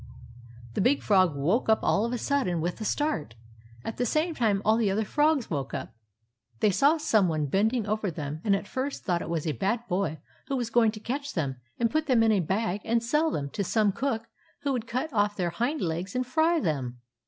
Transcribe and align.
The 0.73 0.81
Big 0.81 1.03
Frog 1.03 1.35
woke 1.35 1.69
up 1.69 1.81
all 1.83 2.05
of 2.05 2.11
a 2.11 2.17
sudden, 2.17 2.59
with 2.59 2.81
a 2.81 2.83
start. 2.83 3.35
At 3.85 3.97
the 3.97 4.05
same 4.07 4.33
time 4.33 4.63
all 4.65 4.75
the 4.75 4.89
other 4.89 5.05
frogs 5.05 5.51
woke 5.51 5.75
up. 5.75 5.93
They 6.59 6.71
saw 6.71 6.97
some 6.97 7.27
one 7.27 7.45
bend 7.45 7.71
ing 7.73 7.85
over 7.85 8.09
them, 8.09 8.41
and 8.43 8.55
at 8.55 8.67
first 8.67 9.03
thought 9.05 9.21
it 9.21 9.29
was 9.29 9.45
a 9.45 9.51
bad 9.51 9.81
boy 9.87 10.17
who 10.47 10.55
was 10.55 10.71
going 10.71 10.89
to 10.93 10.99
catch 10.99 11.35
them 11.35 11.57
and 11.79 11.91
put 11.91 12.07
them 12.07 12.23
in 12.23 12.31
a 12.31 12.39
bag 12.39 12.81
and 12.83 13.03
sell 13.03 13.29
them 13.29 13.51
to 13.51 13.63
some 13.63 13.91
cook 13.91 14.23
who 14.63 14.71
would 14.71 14.87
cut 14.87 15.13
off 15.13 15.35
their 15.37 15.51
hind 15.51 15.81
legs 15.81 16.15
and 16.15 16.25
fry 16.25 16.59
them. 16.59 16.99